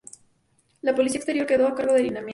[0.81, 2.29] La política exterior quedó a cargo de Dinamarca.